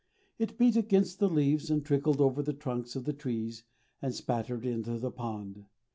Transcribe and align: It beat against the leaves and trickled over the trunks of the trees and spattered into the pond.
It 0.39 0.57
beat 0.57 0.75
against 0.75 1.19
the 1.19 1.29
leaves 1.29 1.69
and 1.69 1.85
trickled 1.85 2.19
over 2.19 2.41
the 2.41 2.53
trunks 2.53 2.95
of 2.95 3.05
the 3.05 3.13
trees 3.13 3.65
and 4.01 4.15
spattered 4.15 4.65
into 4.65 4.97
the 4.97 5.11
pond. 5.11 5.65